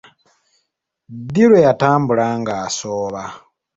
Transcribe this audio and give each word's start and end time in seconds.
Ddi 1.25 1.43
lwe 1.49 1.65
yatambula 1.65 2.25
ng'asooba? 2.39 3.23